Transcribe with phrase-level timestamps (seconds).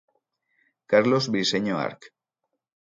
[0.87, 2.05] Carlos Briseño Arch.